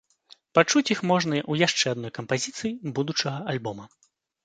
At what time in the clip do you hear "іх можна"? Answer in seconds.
0.95-1.35